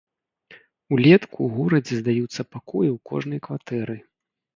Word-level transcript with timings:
Улетку 0.95 1.37
ў 1.43 1.49
горадзе 1.57 1.99
здаюцца 1.99 2.41
пакоі 2.55 2.89
ў 2.93 2.95
кожнай 3.11 3.39
кватэры. 3.49 3.95